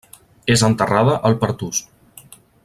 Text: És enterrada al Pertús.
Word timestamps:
És 0.53 0.63
enterrada 0.69 1.19
al 1.29 1.37
Pertús. 1.45 1.85